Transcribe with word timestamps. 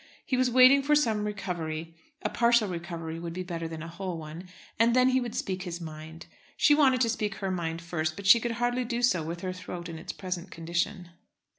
He 0.25 0.35
was 0.35 0.49
waiting 0.49 0.81
for 0.81 0.95
some 0.95 1.25
recovery, 1.25 1.93
a 2.23 2.29
partial 2.31 2.67
recovery 2.67 3.19
would 3.19 3.33
be 3.33 3.43
better 3.43 3.67
than 3.67 3.83
a 3.83 3.87
whole 3.87 4.17
one, 4.17 4.49
and 4.79 4.95
then 4.95 5.09
he 5.09 5.21
would 5.21 5.35
speak 5.35 5.61
his 5.61 5.79
mind. 5.79 6.25
She 6.57 6.73
wanted 6.73 7.01
to 7.01 7.09
speak 7.09 7.35
her 7.35 7.51
mind 7.51 7.83
first, 7.83 8.15
but 8.15 8.25
she 8.25 8.39
could 8.39 8.53
hardly 8.53 8.83
do 8.83 9.03
so 9.03 9.21
with 9.21 9.41
her 9.41 9.53
throat 9.53 9.87
in 9.89 9.99
its 9.99 10.11
present 10.11 10.49
condition. 10.49 11.11